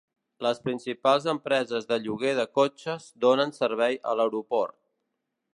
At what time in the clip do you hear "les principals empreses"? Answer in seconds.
0.45-1.85